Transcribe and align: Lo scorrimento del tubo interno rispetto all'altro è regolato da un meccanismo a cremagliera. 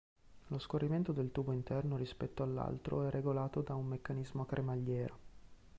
Lo 0.47 0.57
scorrimento 0.57 1.11
del 1.11 1.31
tubo 1.31 1.51
interno 1.51 1.95
rispetto 1.95 2.41
all'altro 2.41 3.03
è 3.05 3.11
regolato 3.11 3.61
da 3.61 3.75
un 3.75 3.85
meccanismo 3.85 4.41
a 4.41 4.47
cremagliera. 4.47 5.15